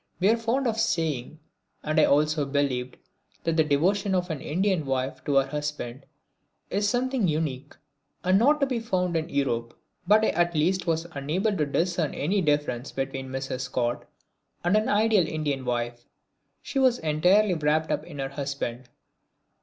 [0.19, 1.37] We are fond of saying,
[1.83, 2.97] and I also believed,
[3.43, 6.07] that the devotion of an Indian wife to her husband
[6.71, 7.75] is something unique,
[8.23, 9.77] and not to be found in Europe.
[10.07, 13.59] But I at least was unable to discern any difference between Mrs.
[13.61, 14.07] Scott
[14.63, 16.03] and an ideal Indian wife.
[16.63, 18.89] She was entirely wrapped up in her husband.